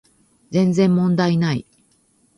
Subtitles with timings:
[0.49, 1.67] 全然問題ない